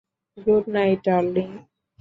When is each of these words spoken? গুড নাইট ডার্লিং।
গুড 0.37 0.63
নাইট 0.73 0.99
ডার্লিং। 1.05 1.49